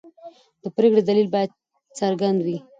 د 0.63 0.65
پرېکړې 0.75 1.01
دلیل 1.09 1.27
باید 1.35 1.51
څرګند 1.99 2.39
وي. 2.45 2.57